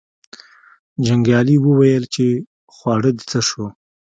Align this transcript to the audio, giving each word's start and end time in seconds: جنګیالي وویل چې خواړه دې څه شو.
جنګیالي 1.05 1.55
وویل 1.65 2.03
چې 2.13 2.25
خواړه 2.73 3.09
دې 3.15 3.23
څه 3.31 3.39
شو. 3.47 3.65